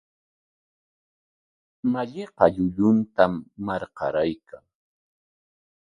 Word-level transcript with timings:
Malliqa 1.91 2.45
llulluntam 2.55 3.33
marqaraykan. 3.65 4.63